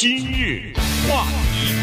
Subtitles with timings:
[0.00, 0.72] 今日
[1.08, 1.74] 话题，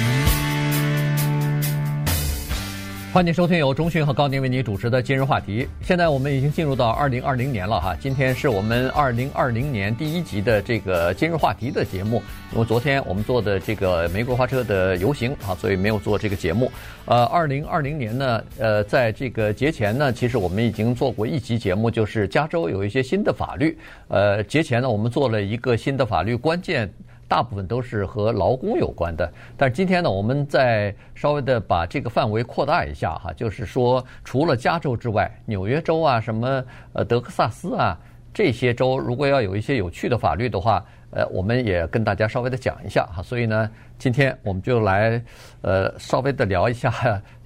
[3.14, 5.68] 欢迎收听由中讯和高宁为您主持的今日话题。
[5.82, 12.24] 现在我们已经进入到二零二零年了哈，今天是我们二零二零年第一集的这个今日话题的节目。
[12.54, 16.72] 因为昨天我们做的这个玫瑰花车的游行啊，所以没有做这个节目。
[17.04, 23.78] 呃，二零二零年呢，呃，在这个节前呢，其实我们已经做过一集节目，就是加州有一些新的法律。
[24.08, 26.90] 呃，节前呢，我们做了一个新的法律，关键。
[27.28, 37.98] 大部分都是和劳工有关的，但是今天呢，我们再稍微的把这个范围扩大一下哈，就是说，除了加州之外，纽约州啊，什么呃德克萨斯啊
[38.34, 43.24] 这些州，如果要有一些有趣的法律的话，呃，我们也跟大家稍微的讲一下哈。
[43.24, 45.22] 所以呢，今天我们就来
[45.62, 46.92] 呃稍微的聊一下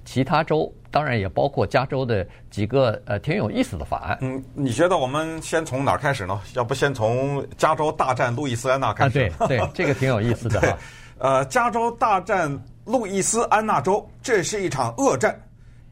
[0.04, 0.72] 其他州。
[0.92, 4.18] 当然也包括加州的几个呃挺有意思的法案。
[4.22, 6.40] 嗯，你觉得我们先从哪儿开始呢？
[6.54, 9.32] 要不先从加州大战路易斯安那开始？
[9.38, 10.58] 啊，对对， 这个挺有意思的。
[10.58, 10.74] 对，
[11.18, 12.50] 呃，加州大战
[12.84, 15.40] 路易斯安那州，这是一场恶战。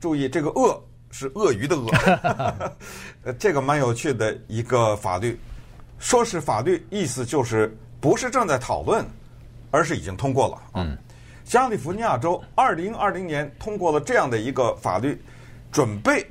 [0.01, 1.89] 注意，这个“恶”是鳄鱼的“鳄”。
[3.23, 5.39] 呃，这个蛮有趣的一个法律，
[6.01, 9.05] 说是法律，意思就是不是正在讨论，
[9.71, 10.63] 而是已经通过了。
[10.75, 10.99] 嗯。
[11.49, 15.19] 加利福尼亚州二零二零年通过了这样的一个法律，
[15.73, 16.25] 准备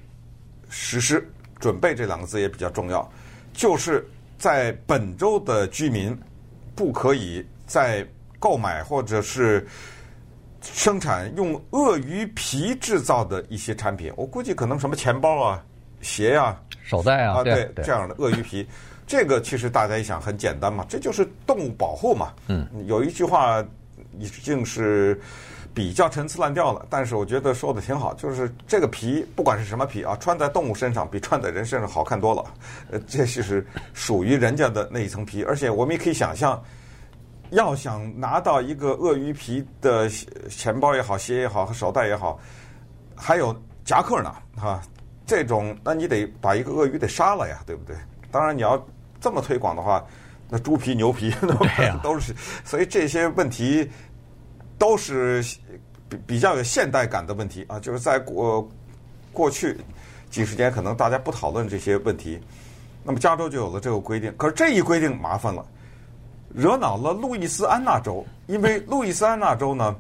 [0.69, 1.27] 实施。
[1.59, 3.11] 准备这两个字也比较重要，
[3.51, 6.15] 就是在本州的居民
[6.75, 8.05] 不可以再
[8.37, 9.67] 购买或者是
[10.61, 14.13] 生产用鳄鱼皮制造的一些产品。
[14.15, 15.65] 我估计可能什么钱包啊、
[15.99, 18.67] 鞋呀、啊、手袋啊，啊对，对这样的鳄鱼皮，
[19.07, 22.31] 这个其实大家一想很简单嘛，这就是动物保护嘛。
[22.49, 23.65] 嗯，有一句话。
[24.19, 25.19] 已经是
[25.73, 32.43] 比较陈词滥调了，但是我觉得说的挺好，就是这个皮不管是什么皮啊，穿在动物身上比穿在人身上好看多了。
[32.89, 36.59] 呃，这就是属于人家的那一层皮，而且我们也可以想象，
[37.51, 40.09] 要想拿到一个鳄鱼皮的
[40.49, 42.39] 钱包也好、鞋也好和、手袋也好，
[43.15, 44.81] 还有夹克呢，哈，
[45.25, 47.95] 这种那你得把一个鳄鱼得杀了呀，对不对？
[48.31, 48.83] 当然你要
[49.21, 50.03] 这么推广的话。
[50.49, 51.55] 那猪皮、牛皮 都
[52.01, 53.89] 都是，所以这些问题
[54.77, 55.43] 都是
[56.07, 57.79] 比比较有现代感的问题啊。
[57.79, 58.69] 就是在过
[59.33, 59.77] 过去
[60.29, 62.39] 几十年，可能大家不讨论这些问题，
[63.03, 64.33] 那么加州就有了这个规定。
[64.37, 65.65] 可是这一规定麻烦了，
[66.53, 69.95] 惹恼了路易斯安那州，因为路易斯安那州呢，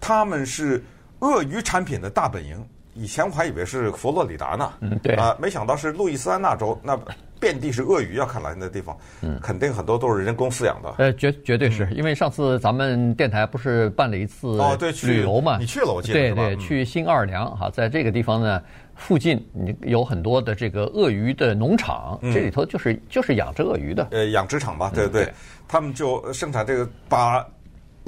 [0.00, 0.84] 他们是
[1.18, 2.64] 鳄鱼产品的大本营。
[2.94, 5.14] 以前我还以为是佛罗里达呢，嗯，对。
[5.14, 6.98] 啊，没想到是路易斯安那州那。
[7.40, 8.26] 遍地是鳄鱼要！
[8.26, 10.94] 看来那地方，嗯，肯定很多都是人工饲养的。
[10.98, 18.62] 呃，绝绝对是因为上次咱们电台不是办了一次哦，对，旅游嘛，你去了，我记得对对，去新奥尔良哈，在这个地方呢，
[18.94, 25.08] 附近你有很多的这个鳄鱼的农场，这里头就是就是养殖鳄鱼的，呃，养殖场吧，对。
[25.08, 25.32] 对，
[25.66, 27.42] 他们就生产这个，把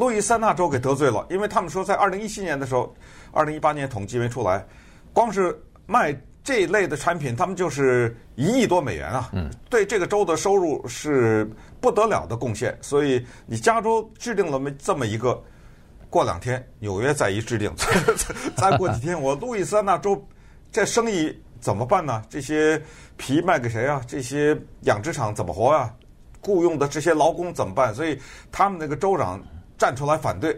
[0.03, 2.93] 路易斯安那州给得罪了，因为他们说在二零一七年的时候，
[3.31, 4.67] 二零一八年统计没出来，
[5.13, 6.13] 光是卖。
[6.45, 9.31] 这一类的产品，他们就是一亿多美元啊，
[9.71, 11.49] 对这个州的收入是
[11.81, 12.77] 不得了的贡献。
[12.83, 15.41] 所以你加州制定了这么一个，
[16.11, 17.73] 过两天纽约再一制定，
[18.59, 20.21] 再过几天我路易斯安那州
[20.73, 22.21] 这生意怎么办呢？
[22.29, 22.83] 这些
[23.17, 24.03] 皮卖给谁啊？
[24.09, 25.95] 这些养殖场怎么活啊？
[26.41, 27.95] 雇佣的这些劳工怎么办？
[27.95, 28.19] 所以
[28.51, 29.41] 他们那个州长
[29.83, 30.57] 站出来反对，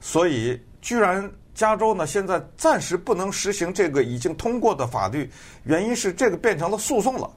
[0.00, 1.28] 所以居然。
[1.52, 5.28] 加州呢，现在暂时不能实行这个已经通过的法律，
[5.64, 7.28] 原因是这个变成了诉讼了，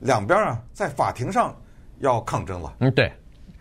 [0.00, 1.54] 两边啊在法庭上
[2.00, 2.74] 要抗争了。
[2.80, 3.12] 嗯，对，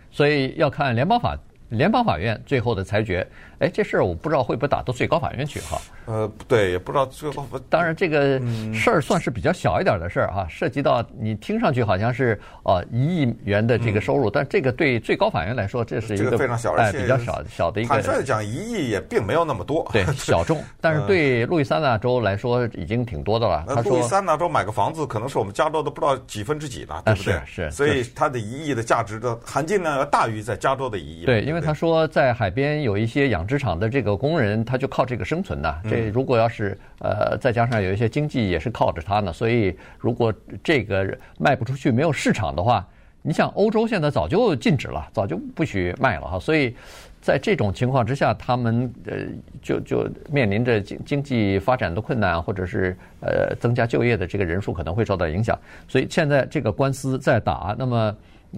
[0.10, 1.38] 所以要看联邦法。
[1.70, 3.26] 联邦法院最后的裁决，
[3.60, 5.80] 哎，这事儿我不知道会不会打到最高法院去哈？
[6.06, 7.46] 呃，对，也不知道最后。
[7.70, 8.40] 当然，这个
[8.74, 17.90] 事儿算是比较小一点的事儿哈，涉及到你听上去好像是呃一亿元的这个收入，但这个对最高法院来说，这是一个非常小，哎，比较小小的一个。
[17.90, 20.64] 坦率的讲，一亿也并没有那么多，对，小众。
[20.80, 23.66] 但是对路易斯安那州来说，已经挺多的了。
[23.84, 27.42] 路易斯安那州买个房子，可能是我们加州的不知道几分之几呢，对不对？
[27.46, 27.70] 是。
[27.72, 31.26] 所以它的一亿的价值的含金量要大于在加州的一亿。
[31.26, 35.80] 对，因为他说在海边有一些养殖场的这个工人，他就靠这个生存呐。
[35.90, 40.34] 这如果要是呃再加上有一些经济也是靠着他呢，所以如果
[40.64, 42.86] 这个卖不出去，没有市场的话，
[43.22, 46.40] 你想欧洲现在早就禁止了，早就不许卖了哈。
[46.40, 46.76] 所以
[47.22, 49.14] 在这种情况之下，他们呃
[49.62, 55.58] 就就面临着经经济发展的困难，或者是呃增加就业的这个人数可能会受到影响。
[55.88, 58.16] 所以现在这个官司在打，那么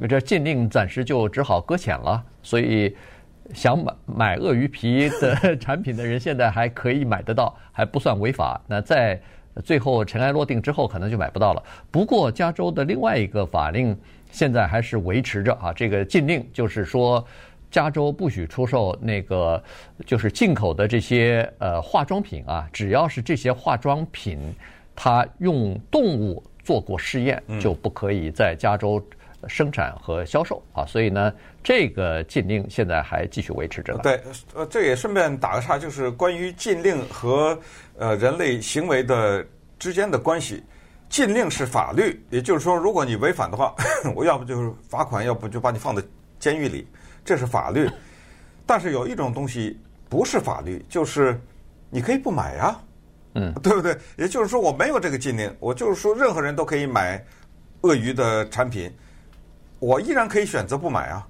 [0.08, 2.24] 这禁令暂时就只好搁浅了。
[2.44, 2.96] 所以。
[3.52, 8.62] 想买买鳄鱼皮的 产品的人，现在还可以买得到，还不算违法。
[8.68, 9.20] 那在
[9.66, 11.64] 最后尘埃落定之后，可能就买不到了。
[11.90, 13.98] 不过，加州的另外一个法令
[14.30, 17.26] 现在还是维持着啊，这个禁令就是说，
[17.72, 19.60] 加州不许出售那个
[20.06, 24.38] 就是进口的这些呃化妆品啊，只要是这些化妆品，
[24.96, 29.04] 它用动物做过试验，就不可以在加州
[29.48, 30.86] 生产和销售啊。
[30.86, 31.34] 所以呢，
[31.64, 33.98] 这个禁令现在还继续维持着。
[34.00, 34.22] 对，
[34.54, 37.58] 呃，这也顺便打个岔，就是关于禁令和
[37.98, 39.46] 呃人类行为的
[39.78, 40.64] 之间的关系。
[41.10, 43.74] 禁令是法律，也就是说，如果你违反的话，
[44.16, 46.04] 我要不就是罚款，要不就把你放在
[46.38, 46.88] 监狱里。
[47.26, 47.90] 这是法律，
[48.66, 49.76] 但是有一种东西
[50.08, 51.40] 不是法律，就是
[51.90, 52.80] 你可以不买呀，
[53.34, 53.98] 嗯，对不对？
[54.18, 57.24] 也就是说，我没有这个禁令，我就是说，任何人都可以买
[57.82, 58.92] 鳄鱼的产品，
[59.80, 61.28] 我依然可以选择不买啊。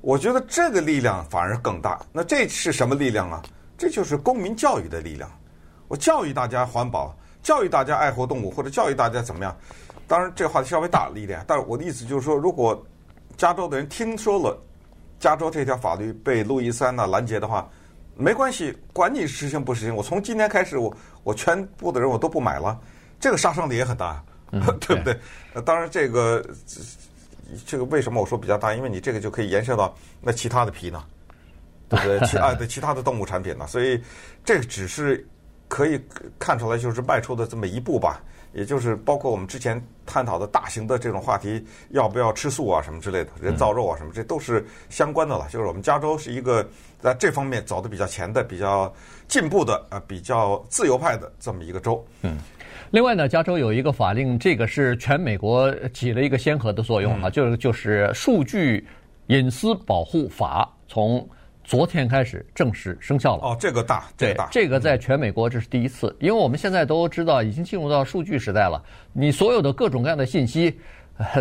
[0.00, 2.00] 我觉得这个力量反而更大。
[2.12, 3.42] 那这是什么力量啊？
[3.76, 5.30] 这就是公民教育的力量。
[5.88, 9.56] 我教育大家环保，教育大家爱护动物，或者教育大家怎么样？
[10.08, 12.82] 当然，这个话题稍微大了一点，但是我的意思就是说，如果
[13.36, 14.58] 加州的人听说了。
[15.18, 17.68] 加州这条法律被路易斯安那拦截的话，
[18.16, 22.80] 没关系，管你实行不实行，我从今天开始，我我全部的人我都不买了，
[23.20, 25.14] 这个杀伤力也很大，嗯、 对不对？
[25.52, 26.42] 对当然，这个
[27.66, 28.74] 这个为什么我说比较大？
[28.74, 31.04] 因为你这个就可以延伸到那其他的皮呢，
[31.88, 32.20] 对不对？
[32.28, 34.00] 其啊对其他的动物产品呢，所以
[34.44, 35.26] 这个只是
[35.68, 36.00] 可以
[36.38, 38.22] 看出来就是迈出的这么一步吧。
[38.52, 45.46] 也就是包括我们之前探讨的大型的这种话题，要不要吃素啊什么之类的，人造肉啊什么，这都是相关的了。
[45.48, 46.68] 就是我们加州是一个
[47.00, 48.92] 在这方面走的比较前的、比较
[49.28, 52.04] 进步的、呃比较自由派的这么一个州。
[52.22, 52.38] 嗯，
[52.90, 58.86] 另外呢，加州有一个法令，这个是全美国起了一个先河的作用啊，就是就是数据
[59.28, 61.28] 隐私保护法从。
[61.62, 63.44] 昨天开始正式生效了。
[63.44, 68.82] 哦，这个大，这个大，这个在全美国这是第一次，因为我们现在都知道已经进入到数据时代了。
[69.12, 70.80] 你所有的各种各样的信息，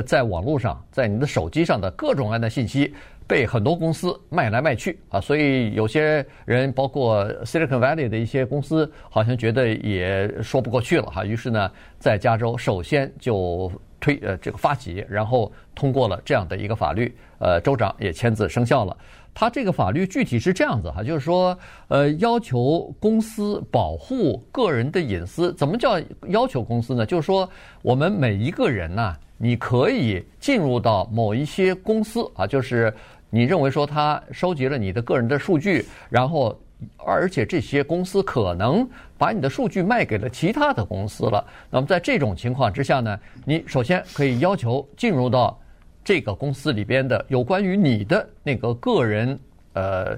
[0.05, 2.93] 在网络上，在你的手机上的各种各样的信息，
[3.29, 5.21] 被很多公司卖来卖去啊。
[5.21, 11.23] 所以有些人，包括 Silicon Valley 的一些公司，好像觉得也说不过去了哈。
[11.23, 18.97] 于是呢，在加州首先就推呃这个发起，然后通过了这样的一个法律，呃，州长也签字生效了。
[19.31, 25.53] 他这个法律具体是这样子哈，就是说，呃，要求公司保护个人的隐私。
[25.53, 27.05] 怎么叫要求公司呢？
[27.05, 27.47] 就是说，
[27.83, 32.93] 我们每一个人呐，你可以进入到某一些公司啊，就是
[33.29, 36.59] 你认为说他收集了你的个人的数据，然后
[36.97, 38.87] 而且这些公司可能
[39.17, 41.45] 把你的数据卖给了其他的公司了。
[41.69, 45.59] 那么在这种情况之下呢，你首先可以要求进入到。
[46.01, 49.37] 这个公司里边的有关于你的那个个人
[49.73, 50.17] 呃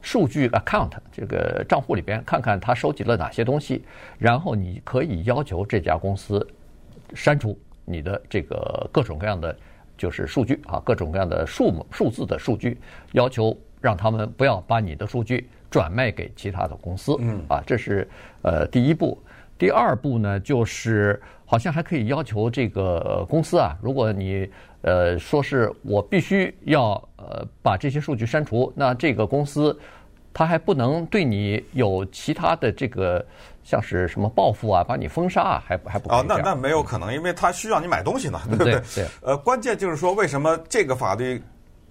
[0.00, 3.82] 数据 account 这个账户里边，看看他收集了哪些东西，
[4.16, 6.46] 然后你可以要求这家公司
[7.14, 9.56] 删除你的这个各种各样的
[9.96, 12.78] 就是数据啊，各种各样的数目数字的数据，
[13.12, 17.16] 要求让他们不要把你的数据转卖给其他的公司。
[17.18, 18.08] 嗯，啊，这是
[18.42, 19.18] 呃第一步。
[19.56, 24.50] 第二步呢，就是好像还可以要求这个公司啊，如果你
[24.82, 29.78] 呃说是我必须要呃把这些数据删除，那这个公司
[30.32, 33.24] 它还不能对你有其他的这个
[33.64, 36.18] 像是什么报复啊，把你封杀啊，还还不啊。
[36.18, 38.74] 哦，那那没有可能，因为他需要你买东西呢，对不对？
[38.74, 38.82] 对。
[38.94, 41.42] 对呃，关键就是说，为什么这个法律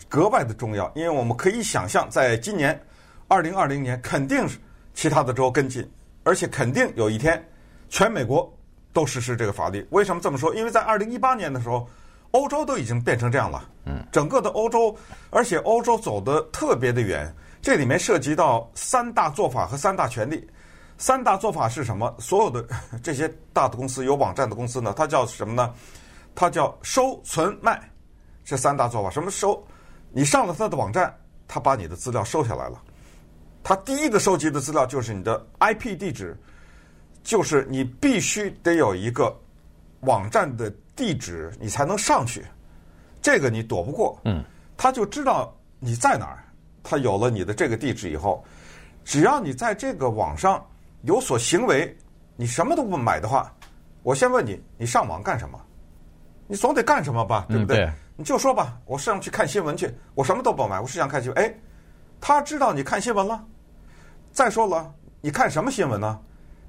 [0.07, 0.89] 格外的重要？
[0.95, 2.79] 因为我们可以想象，在今年
[3.27, 4.57] 二零二零年，肯定是
[4.93, 5.85] 其他的州跟进，
[6.23, 7.43] 而且肯定有一天。
[7.89, 8.51] 全美国
[8.91, 10.55] 都实施这个法律，为什么这么说？
[10.55, 11.87] 因为在二零一八年的时候，
[12.31, 13.69] 欧洲都已经变成这样了。
[13.85, 14.95] 嗯，整个的欧洲，
[15.29, 20.47] 而且欧洲走得特别的远，这里面涉及到三大做法和三大权利。
[21.03, 22.15] 三大做法是什么？
[22.17, 22.65] 所有的
[23.03, 25.73] 这些大的公司有网站的公司呢，它叫什么呢？
[26.33, 27.91] 它叫收存卖，
[28.45, 29.09] 这三大做法。
[29.09, 29.61] 什么收？
[30.13, 31.13] 你上了它的网站，
[31.45, 32.81] 它把你的资料收下来了。
[33.61, 36.37] 它第一个收集的资料就是你的 IP 地址。
[37.21, 39.33] 就是你必须得有一个
[40.01, 42.45] 网站的地址，你才能上去。
[43.21, 44.17] 这个你躲不过。
[44.23, 44.41] 嗯，
[44.77, 46.45] 他就知道你在哪儿。
[46.81, 48.41] 他有了你的这个地址以后，
[49.03, 50.65] 只要你在这个网上
[51.03, 51.95] 有所行为，
[52.35, 53.53] 你什么都不买的话，
[54.03, 55.59] 我先问你，你上网干什么？
[56.47, 57.77] 你总得干什么吧，对不对？
[57.77, 57.93] 嗯，对。
[58.15, 61.43] 你就说吧，我上去看新闻去，我什么都不买，我是想看新闻。
[61.43, 61.53] 哎，
[62.21, 63.43] 他知道你看新闻了。
[64.31, 66.19] 再说了，你看什么新闻呢？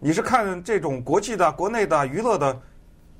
[0.00, 2.60] 你是看这种国际的、国内的娱乐的，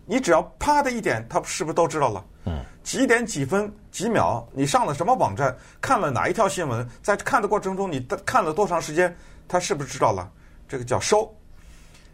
[0.05, 2.25] 你只要啪的一点，他是不是都知道了？
[2.47, 2.65] 嗯。
[2.83, 9.15] 几点几分几秒，你上了什么网站，看了哪一条新闻，在看的过程中，你看了多长时间，
[9.47, 10.31] 他是不是知道了？
[10.69, 11.33] 这个叫收。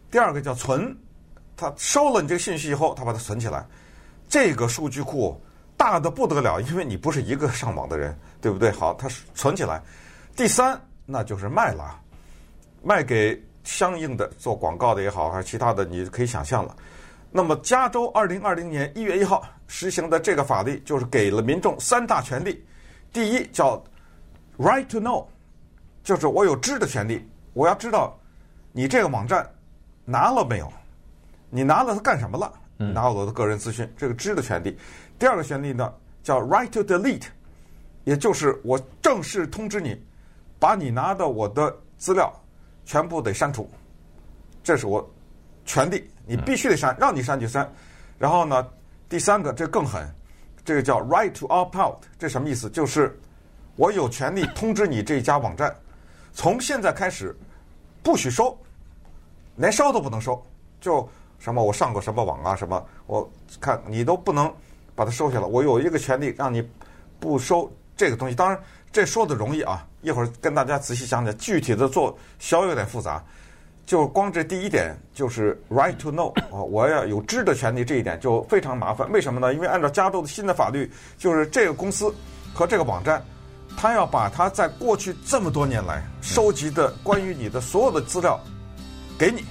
[0.09, 0.95] 第二个叫存，
[1.55, 3.65] 他收了你这个信息以后，他把它存起来。
[4.27, 5.41] 这个数据库
[5.75, 8.71] 大的不得了，因为你不是一个上网的人，对不对？
[8.71, 9.81] 好，它存起来。
[10.35, 11.99] 第三，那就是卖了，
[12.81, 16.75] 卖给相应的做广告的也好，还是其他的，你可以想象了。
[17.29, 22.65] 那么，加州二零二零年一月一号实行的这个法律，就是给了民众三大权利。
[23.13, 23.81] 第一叫
[24.57, 25.25] right to know，
[26.03, 28.17] 就是我有知的权利，我要知道
[28.71, 29.47] 你这个网站
[30.05, 30.71] 拿了没有，
[31.49, 32.51] 你拿了它干什么了？
[32.77, 34.75] 拿我的个人资讯，这个知的权利。
[35.19, 37.25] 第二个权利呢，叫 right to delete，
[38.05, 39.95] 也就是我正式通知你，
[40.57, 42.33] 把你拿的我的资料
[42.85, 43.69] 全部得删除，
[44.63, 45.07] 这是我
[45.63, 46.09] 权利。
[46.25, 47.71] 你必须得删，让你删就删。
[48.17, 48.67] 然后呢，
[49.07, 50.09] 第三个这更狠，
[50.63, 52.69] 这个叫 right to opt out，这什么意思？
[52.69, 53.15] 就是
[53.75, 55.75] 我有权利通知你这一家网站，
[56.33, 57.37] 从现在开始
[58.03, 58.57] 不许收，
[59.55, 60.41] 连收都不能收。
[60.79, 61.07] 就
[61.39, 63.29] 什么我上过什么网啊，什么我
[63.59, 64.51] 看你都不能
[64.95, 65.45] 把它收下来。
[65.45, 66.67] 我有一个权利让你
[67.19, 68.35] 不收这个东西。
[68.35, 68.59] 当然
[68.91, 73.23] 这说的容易啊，一会儿跟大家仔细讲讲具体的做，稍微有点复杂。
[73.83, 79.11] 就光这第一点就是 right to know 啊，我要有知的权利，这一点就非常麻烦。
[79.11, 79.53] 为什么呢？
[79.53, 82.13] 因为按照加州的新的法律，就是这个公司
[82.53, 83.21] 和这个网站，
[83.77, 88.39] 他要把他在过去这么多年来收集的关于你的所有的资料
[89.17, 89.43] 给你，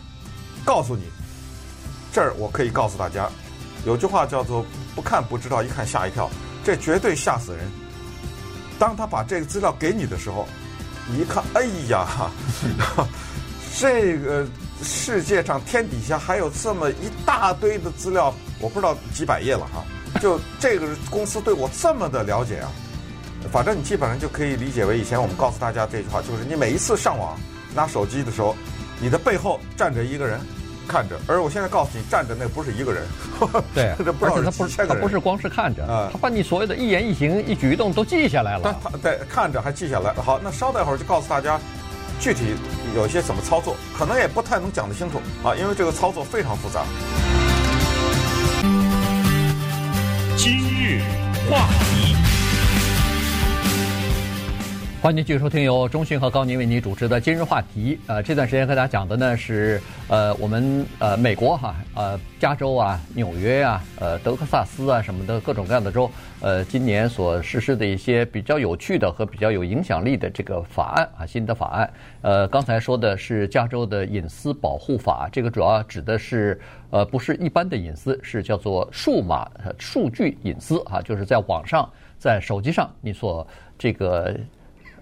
[0.64, 1.04] 告诉你。
[2.12, 3.30] 这儿我可以告诉大家，
[3.84, 4.64] 有句话叫做
[4.96, 6.28] “不看不知道，一看吓一跳”，
[6.64, 7.70] 这绝对吓死人。
[8.78, 10.48] 当他把这个资料给你的时候，
[11.08, 12.30] 你一看，哎呀！
[13.78, 14.46] 这个
[14.82, 19.84] 世界上天底下还有这么一大堆的资料，我不知道几百页了哈。
[20.20, 22.68] 就这个公司对我这么的了解啊，
[23.52, 27.38] 反正你基本上就可以理解为以前我们告诉大家这句话，就是你每一次上网
[27.74, 28.56] 拿手机的时候，
[29.00, 30.40] 你的背后站着一个人
[30.86, 33.02] 看着，而我现在告诉你，站着那不是一个人，
[33.74, 38.76] 对，而且他不是他不是光是看着，他把你所有的一言一行一举一动都记下来了。
[38.82, 40.12] 他对看着还记下来。
[40.14, 41.58] 好，那稍待会儿就告诉大家。
[42.22, 42.54] 具体
[42.94, 46.84] 有些怎么操作，可能也不太能讲得清楚啊，因为这个操作非常复杂。
[50.36, 51.00] 今日
[51.48, 52.09] 话题。
[55.02, 57.98] 欢迎继续收听由中讯和高宁为您主持的今日话题。
[58.06, 66.10] 呃，这段时间和大家讲的呢是呃我们呃美国哈呃加州啊纽约啊呃德克萨斯啊什么的各种各样的州
[66.42, 71.90] 呃今年所实施的一些比较有趣的和比较有影响力的这个法案啊新的法案。
[72.20, 81.88] 呃，刚才说的是加州的隐私保护法，这个主要指的是呃不是一般的隐私，是叫做数码数据隐私啊，就是在网上
[82.18, 83.46] 在手机上你所
[83.78, 84.36] 这个。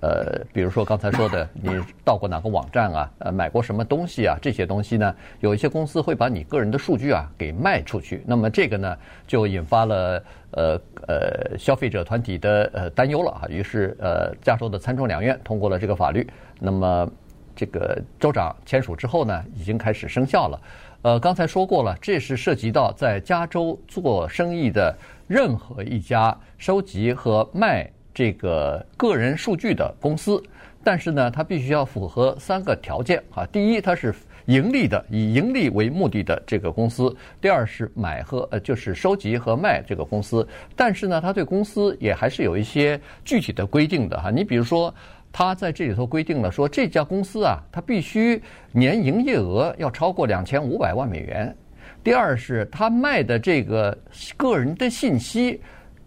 [0.01, 1.71] 呃，比如说刚才说的，你
[2.05, 3.11] 到过哪个网站啊？
[3.19, 4.39] 呃，买过什么东西啊？
[4.41, 8.23] 这些东西呢，有一些公司会把你个人的数据啊给卖出去。
[8.25, 13.43] 那么这个呢，就引发了呃呃消费者团体的呃担忧了啊。
[13.49, 16.25] 于是呃，加州的参众两院通过了这个法律。
[16.61, 17.11] 那么
[17.57, 20.61] 这个州长签署之后呢，已经开始生效了。
[21.03, 27.91] 呃，刚才说过了，这是涉及到在加州做生意的任何一家收集和卖。
[28.19, 30.43] 这个个人数据的公司，
[30.83, 33.47] 但是呢，它必须要符合三个条件啊。
[33.47, 34.13] 第一，它是
[34.47, 40.45] 盈利的，以盈利为目的的这个公司；第二是买和呃，就是收集和卖这个公司。
[40.75, 44.33] 但是呢，它对公司也还是有一些具体的规定的哈。
[44.33, 44.93] 你比如说，
[45.31, 51.57] 它在这里头规定了说，这家公司啊，它必须年营业额要超过两千五百万美元。
[52.03, 53.97] 第二是它卖的这个
[54.37, 55.61] 个人的信息，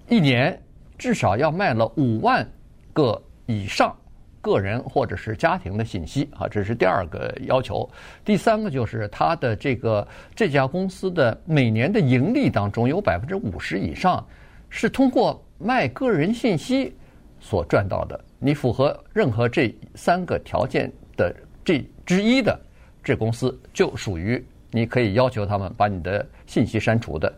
[0.10, 0.62] 一年。
[1.02, 2.48] 至少要卖了五万
[2.94, 3.92] 个以上
[4.40, 7.90] 个人或者是家庭的信息啊，这是第二个要求。
[8.24, 14.24] 第三个就是它的这个这家公司的每年的盈利当中有百分之五十以上
[14.70, 16.96] 是通过卖个人信息
[17.40, 18.24] 所赚到的。
[18.38, 22.60] 你符合任何这三个条件的这之一的，
[23.04, 27.34] 这公司就属于你可以要求他们把你的信息删除的。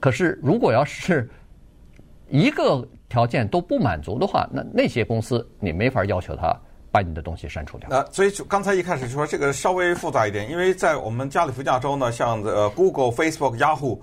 [0.00, 1.30] 可是如果要是
[2.30, 6.56] 一个条件都不满足的话，那那些公司你没法要求他
[6.92, 7.88] 把你的东西删除掉。
[7.90, 13.98] 那所以就刚才一开始就说这个稍微复杂一点，因为在我们加利福尼亚州呢，像呃 Google、Facebook、Yahoo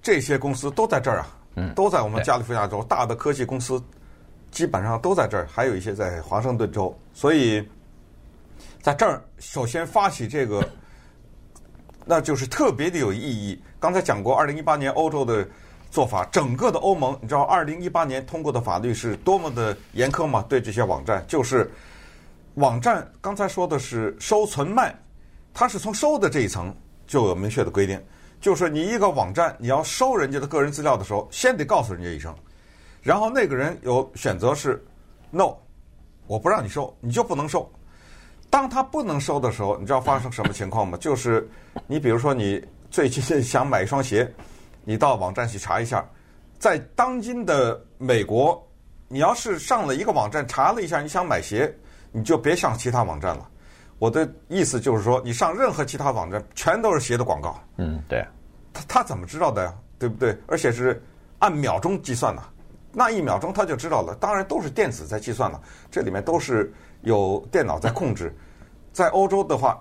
[0.00, 3.82] 这些公司都在这儿啊，嗯，都在我们加利福尼亚州，大的科技公司
[4.50, 7.66] 基本上都在这儿，还有一些在华盛顿州，所以
[8.80, 10.64] 在这儿首先发起这个，
[12.04, 13.60] 那就是特别的有意义。
[13.80, 15.44] 刚才讲过，二零一八年欧洲的。
[15.94, 20.44] 做法，整个的欧盟，你知道，二零一八年通过的法律是多么的严苛吗？
[20.48, 21.70] 对这些网站，就是
[22.54, 24.92] 网站，刚才说的是收存卖，
[25.52, 26.74] 它是从收的这一层
[27.06, 28.02] 就有明确的规定，
[28.40, 32.34] 就是你一个网站你要收人家的个人资料的时候，先得告诉人家一声，
[33.00, 34.84] 然后那个人有选择是
[35.30, 35.54] no，
[36.26, 37.70] 我不让你收，你就不能收。
[38.50, 40.98] 当他不能收的时候，你知道发生什么情况吗？
[41.00, 41.48] 就是
[41.86, 42.60] 你比如说你
[42.90, 44.28] 最近想买一双鞋，
[44.84, 46.04] 你到网站去查一下，
[46.58, 48.62] 在当今的美国，
[49.08, 51.74] 你要是上了一个网站查了一下你想买鞋，
[52.12, 53.48] 你就别上其他网站了。
[53.98, 57.58] 我的意思就是说，你上任何其他网站，全都是鞋的广告。
[57.76, 58.24] 嗯，对。
[58.72, 59.74] 他他怎么知道的呀？
[59.98, 60.36] 对不对？
[60.48, 61.00] 而且是
[61.38, 62.42] 按秒钟计算的，
[62.92, 64.14] 那一秒钟他就知道了。
[64.16, 66.72] 当然都是电子在计算了，这里面都是
[67.02, 68.34] 有电脑在控制。
[68.92, 69.80] 在欧洲的话，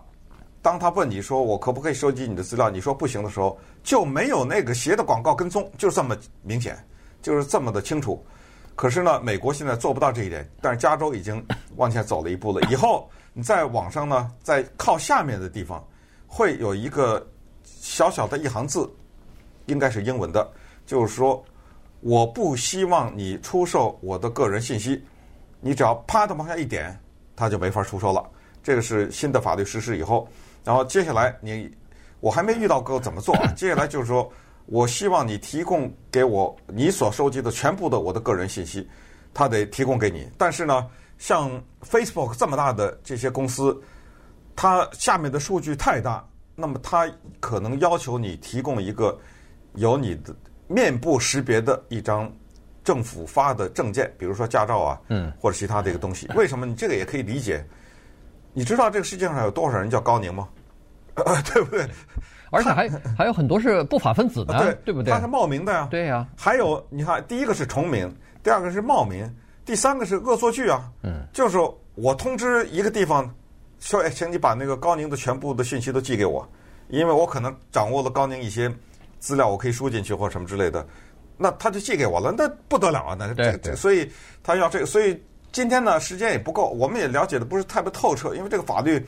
[0.64, 6.82] 当他问你说我可不可以收集你的资料，你说不行的时候，就没有那个鞋的广告跟踪，就这么明显，
[7.22, 8.26] 就是这么的清楚。
[8.74, 12.66] 可是呢，美国现在做不到这一点，但是加州已经往前走了一步了。
[12.72, 15.86] 以后你在网上呢，在靠下面的地方
[16.26, 17.28] 会有一个
[17.66, 18.90] 小小的一行字，
[19.66, 20.50] 应该是英文的，
[20.86, 21.44] 就是说
[22.00, 25.04] 我不希望你出售我的个人信息。
[25.60, 26.98] 你只要啪的往下一点，
[27.36, 28.26] 他就没法出售了。
[28.64, 30.26] 这个是新的法律实施以后，
[30.64, 31.70] 然后接下来你
[32.20, 33.52] 我还没遇到过怎么做啊？
[33.58, 34.32] 接下来就是说，
[34.66, 38.88] 我希望你提供给我你所收集的全部的我的个人信息，
[39.34, 40.30] 他得提供给你。
[40.38, 41.52] 但是呢，像
[41.82, 43.78] Facebook 这么大的这些公司，
[44.56, 49.20] 它下面的数据太大，那么它可能要求你提供一个
[49.76, 50.34] 有你的
[50.68, 52.32] 面部识别的一张
[52.86, 56.28] 政府发的证件，比如说驾照啊，嗯，或者其他的一个东西。
[56.36, 56.66] 为什么？
[56.66, 57.66] 你这个也可以理解。
[58.54, 60.48] 你知道这个世界上有多少人叫高宁吗？
[61.16, 61.88] 啊， 对不对？
[62.52, 65.12] 而且还还有很多是不法分子的，对对不对？
[65.12, 65.88] 他是冒名的呀。
[65.90, 66.28] 对呀。
[66.38, 69.28] 还有，你看，第一个是重名，第二个是冒名，
[69.66, 70.88] 第三个是恶作剧啊。
[71.02, 71.26] 嗯。
[71.34, 71.58] 就是
[71.96, 73.34] 我通知一个地方，
[73.80, 76.48] 说，哎，请你把那个高宁的全部的信息都寄给我，
[76.90, 78.72] 因为我可能掌握了高宁一些
[79.20, 80.86] 资料，我可以输进去或什么之类的，
[81.38, 83.16] 那他就寄给我了，那不得了啊！
[83.18, 83.76] 那对对。
[83.76, 84.12] 所以
[84.44, 85.20] 他要这个，所以。
[85.54, 89.00] 今天呢，时间也不够，我们也了解的不是特别透彻，因为这个法律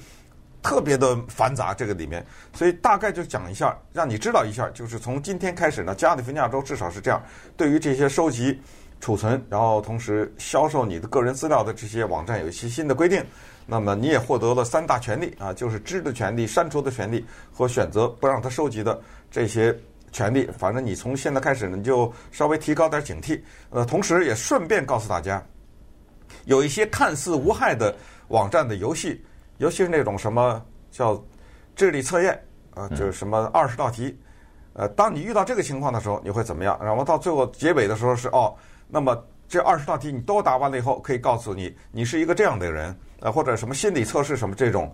[0.62, 7.20] 特别的繁杂，这个里面，所以大概就讲一下，让你知道一下，就是从今天开始呢，加利福尼亚州至少是这样，
[7.58, 8.62] 对于这些收集、
[9.02, 13.26] 储存，然后同时销售你的个人资料的这些网站有一些新的规定，
[13.66, 19.76] 那么你也获得了三大权利啊，就是知的权利、删除的权利和选择不让他收集的这些
[20.12, 20.48] 权利。
[20.60, 25.44] 反正你从现在开始呢，你就稍微提高点警惕，呃，同时也顺便告诉大家。
[26.46, 27.96] 有一些看似无害的
[28.30, 29.24] 网站的游戏，
[29.58, 31.22] 尤其是那种什么叫
[31.76, 32.40] 智力测验
[32.74, 34.18] 啊，就是什么二十道题，
[34.74, 36.80] 呃，当你遇到这个情况的时候，你会怎么样？
[36.82, 38.56] 然后到最后结尾的时候是哦，
[38.88, 44.94] 那么这二十道题你都答完了以后，可以告诉你你是一个这样的人，呃，或者什么心理测试什么这种。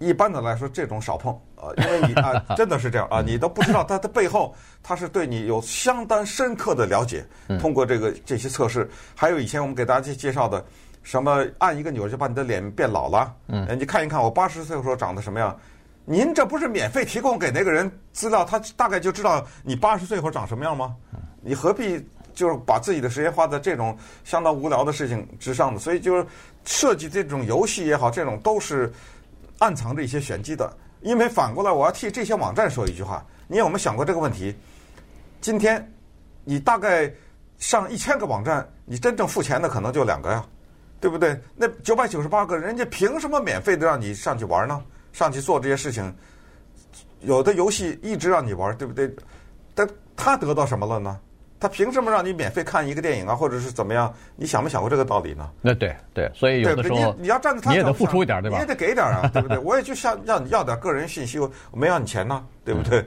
[0.00, 7.22] 一般的来说，这种少碰啊，因为你啊，真的是这样啊，你都不知道它的背后，它是对你有相当深刻的了解。
[7.60, 10.64] 通过这个这些测试，还有以前我们给大家介绍的，
[11.02, 13.34] 什么按一个钮就把你的脸变老了。
[13.48, 15.54] 嗯，你看一看我八十岁的时候长得什么样？
[16.06, 20.96] 您这不是免费提供给那个人资料，他大概就知道你八十岁以后长什么样吗？
[21.42, 25.78] 你何必就是把自己的时间花在这种相当无聊的事情之上呢？
[25.78, 26.26] 所以就是
[26.64, 28.90] 设计这种游戏也好，这种都是。
[29.60, 30.70] 暗藏着一些玄机的，
[31.00, 34.54] 因为反过来，我要替这些网站说一句话：你有没有想过这个问题？
[35.40, 35.90] 今天
[36.44, 37.10] 你大概
[37.58, 40.44] 上一千个网站，你真正付钱的可能就两个呀，
[41.00, 41.40] 对不对？
[41.54, 44.82] 那九百九十八个人家凭什么免费的让你上去玩呢？
[45.12, 46.14] 上去做这些事情，
[47.20, 49.14] 有的游戏一直让你玩，对不对？
[49.74, 51.18] 但他得到什么了呢？
[51.60, 54.10] 他凭什么让你免费看一个电影啊，或者是怎么样？
[54.34, 55.46] 你想没想过这个道理呢？
[55.60, 58.56] 那对对，所以有的时候你你要站在他，你也得付出一点，对吧？
[58.56, 59.58] 你也得给点啊，对不对？
[59.58, 63.04] 我也就想要你要点个人信息，我没要你钱呢，对不对？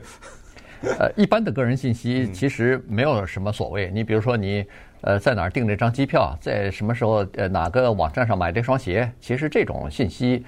[1.00, 3.90] 呃，一般的个人信息其实没有什么所谓。
[3.90, 4.64] 你比如说你
[5.00, 10.44] 呃在哪儿订这张机票，在什么时候呃哪个网站上买这双鞋，其实这种信息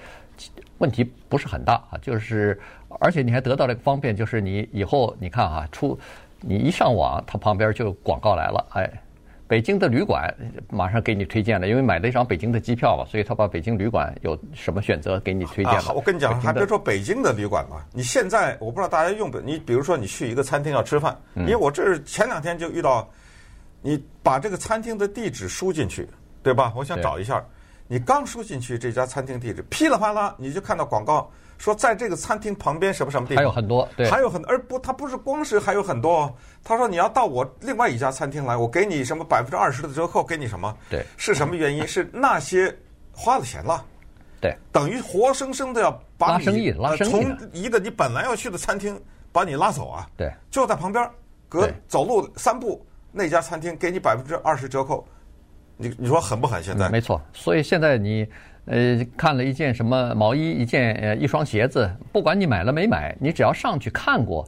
[0.77, 1.99] 问题不是很大啊。
[2.01, 2.57] 就是
[3.01, 5.99] 而且你还得到了一个方便，就是你以后你看哈出。
[6.41, 8.89] 你一上网，它旁边就广告来了，哎，
[9.47, 10.33] 北京的旅馆
[10.69, 15.89] 马上给你推荐了，因为买了一张北京的机票嘛，所以他把北京旅馆有什么选择给你推荐了。
[15.89, 23.09] 啊，我跟你讲，还别说北京的旅馆嘛，你现在我不知道大家用不，你比如说你去一个餐厅要吃饭，因为我这是前两天就遇到，
[23.81, 26.07] 你把这个餐厅的地址输进去，
[26.43, 26.73] 对吧？
[26.75, 27.43] 我想找一下，
[27.87, 31.31] 你刚输进去这家餐厅地址，噼里啪啦你就看到广告。
[31.57, 36.33] 说在这个餐厅旁边什么什么地方，还有很多，对，还有很多，而不，他不是光是还有很多。
[36.63, 40.75] 他说你要到我另外一家餐厅来，我给你什么百分之二十的折扣，给你什么？
[40.89, 41.85] 对，是什么原因？
[41.87, 42.75] 是那些
[43.11, 43.83] 花了钱了，
[44.39, 48.99] 对，等于活生生的要把你拉生意，拉生意，从一个你本来要去的餐厅
[49.31, 50.07] 把你拉走啊。
[50.15, 51.09] 对，就在旁边，
[51.49, 55.07] 隔走路三步那家餐厅给你百分之二十折扣，
[55.75, 56.61] 你你说狠不狠？
[56.61, 58.27] 现在、嗯、没错，所以现在你
[58.67, 64.47] 呃看了一件什么毛衣，一件呃一双鞋子，不管你买了没买，你只要上去看过，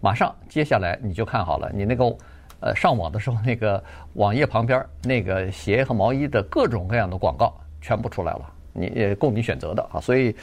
[0.00, 2.16] 马上接下来你就看好了，你那个。
[2.60, 3.80] 呃，上网的时候，那个
[4.14, 10.00] 网页旁边那个鞋和毛衣的各种各样的广告全部出来了，你也供你选择的啊。
[10.00, 10.34] 所以，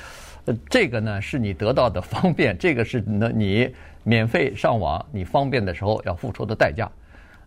[0.45, 3.69] 呃，这个呢是你得到的方便，这个是呢你
[4.03, 6.89] 免费上网你方便的时候要付出的代价。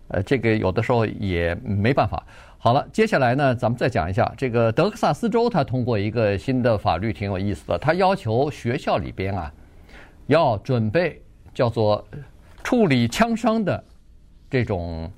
[0.08, 2.22] 呃，这个有的时候也没办法。
[2.58, 7.78] 好了，接下来呢，咱们再讲一下这个德克萨斯州，它通过一个新的法律，挺有意思的。
[7.78, 9.52] 它要求学校里边啊
[10.26, 11.22] 要准备
[11.54, 12.04] 叫做
[12.64, 13.82] 处理枪伤的。
[14.50, 15.10] 这种，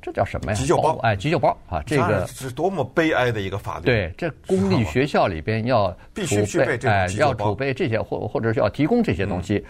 [0.00, 0.58] 这叫什么呀？
[0.58, 3.84] 急救包，哎，急救包啊，这个是多么悲哀的一个法律。
[3.84, 9.62] 对，这公立学校里边要必须具备这哎，要储备这些，或或者是要提供这些东西。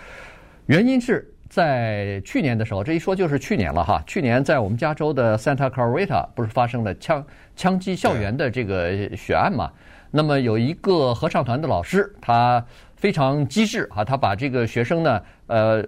[0.66, 4.02] 原因是在去年的时候，这一说就是去年了哈。
[4.06, 9.70] 去年在我们加州的 Santa Clarita 不是发生了枪枪击校园的这个血案嘛？
[10.10, 12.64] 那么有一个合唱团的老师，他
[12.96, 15.84] 非常机智啊，他把这个学生呢，呃。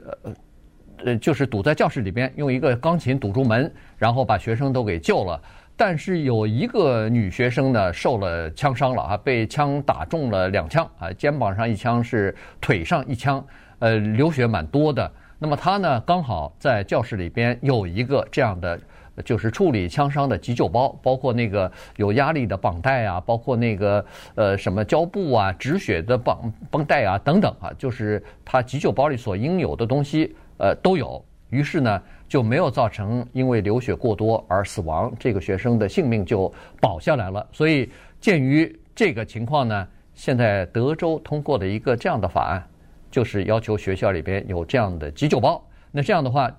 [1.03, 5.41] 呃，就是堵在教室里边，用一个钢琴堵住门，然后把学生都给救了。
[5.75, 13.43] 但是有一个女学生呢，受了枪伤了啊，被枪打中了两枪啊，肩膀上一枪，是腿上一枪，
[13.79, 15.11] 呃，流血蛮多的。
[15.41, 18.79] 那么他呢，刚好在教室里边有一个这样的，
[19.25, 30.37] 就是处理枪伤的急救包，包括那个有压力的绑带啊，包括那个呃什么胶布啊、止血的绑绷带啊等等啊，就是他急救包里所应有的东西。
[30.63, 37.49] 呃，都有，于是呢，就没有造成因为流血过多而死亡，这个学生的性命就保下来了。
[37.51, 42.63] 所以，鉴于这个情况呢，现在德州通过的一个这样的法案，
[43.11, 45.63] 就是要求学校里边有这样的急救包。
[45.91, 46.51] 那这样的话，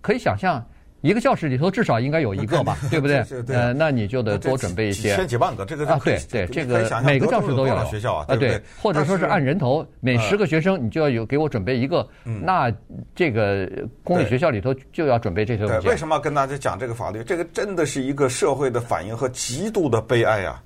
[0.00, 0.64] 可以想象。
[1.00, 3.22] 一个教室里头至少应该有一个吧，对不对？
[3.48, 5.10] 呃，那你就得多准备一些。
[5.10, 7.84] 几千几万个，这个啊，对对，这个每个教室都有。
[7.84, 12.08] 学校啊，对，或者说是按人头，每十个学生你就要有给我准备一个。
[12.24, 12.72] 那
[13.14, 13.68] 这个
[14.02, 15.86] 公立学校里头就要准备这些东西。
[15.88, 17.22] 为什么要跟大家讲这个法律？
[17.22, 20.62] 这个真的是一个社会的反应和极度的悲哀啊！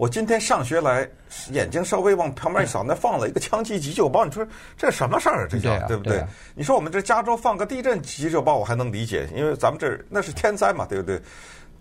[0.00, 1.06] 我今天上学来，
[1.52, 4.24] 眼睛稍微往旁边一扫，那放了一个枪击急救包。
[4.24, 5.46] 你说这什么事儿？
[5.46, 6.24] 这叫对不对？
[6.54, 11.20] 你说我们这加州放个地震急救包，我还能理解，因为咱们这那是天灾嘛，对不对？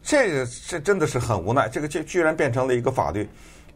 [0.03, 3.25] 这个这真的是很无奈，这个居居然变成了一个法律。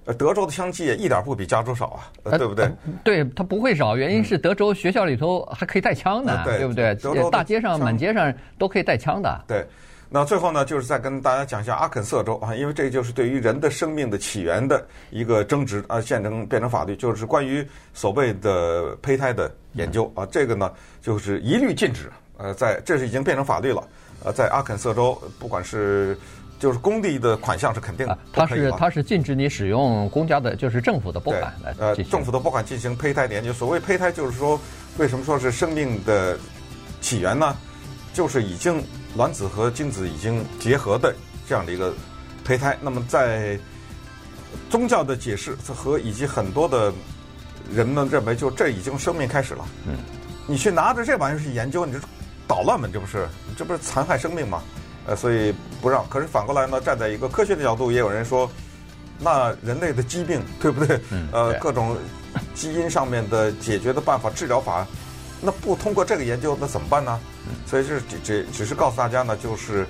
[0.03, 2.69] 呃，德州的枪击也一点不比加州少啊，对不对？
[3.01, 6.93] 对，它不会少，原因是德州学校里头还可以带枪的，对不对？
[6.95, 9.41] 德州大街上满街上都可以带枪的。
[9.47, 9.65] 对。
[10.15, 20.71] 那最后呢，就是再跟大家讲一下阿肯色州啊，因为这就是对于人的生命的起源的一个争执啊，现成变成法律，就是关于所谓的胚胎的研究啊，这个呢
[21.02, 22.12] 就是一律禁止。
[22.38, 23.84] 呃，在这是已经变成法律了。
[24.23, 26.15] 呃，在阿肯色州，不管是
[26.60, 33.52] 就是工地的款项是肯定的，它是它是禁止你使用公家的，就是政府的拨款来呃，政府的拨款进行胚胎的研究。
[33.52, 34.62] 所谓胚胎，就是说
[34.99, 36.38] 为什么说是生命的
[37.02, 37.58] 起源呢？
[38.13, 38.80] 就是已经。
[39.15, 41.13] 卵子和精子已经结合的
[41.47, 41.93] 这样的一个
[42.43, 43.60] 胚胎，那么在
[44.69, 46.91] 宗教的解释和以及很多的
[47.71, 49.65] 人们认为，就这已经生命开始了。
[49.88, 49.97] 嗯，
[50.47, 51.99] 你去拿着这玩意儿去研究，你这
[52.47, 52.88] 捣乱嘛？
[52.91, 54.62] 这不是，这不是残害生命吗？
[55.06, 56.08] 呃，所以不让。
[56.10, 58.49] 可是反过来呢，站在一个科学的角度，也有人说，
[59.19, 60.99] 那人类的疾病，对不对？
[61.12, 61.28] 嗯。
[61.32, 61.97] 呃，各种
[62.54, 64.86] 基因上面的解决的办法、治疗法。
[65.41, 67.19] 那不通过这个研究，那怎么办呢？
[67.65, 69.86] 所以就是只只只是告诉大家呢，就是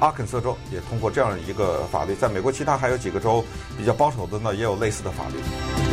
[0.00, 3.44] 阿肯色州也通过这样一个法律，在美国其他还有几个州
[3.78, 5.85] 比较保守的呢，也有类似的法律。